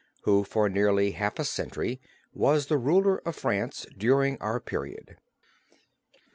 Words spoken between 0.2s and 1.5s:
who for nearly half a